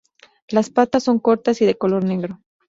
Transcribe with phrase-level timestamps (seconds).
[0.47, 2.41] Las patas son cortas y de color negro.